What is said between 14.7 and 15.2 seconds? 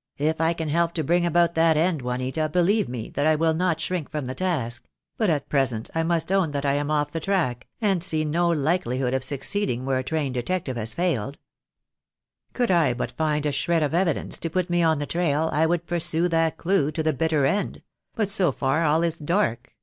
on the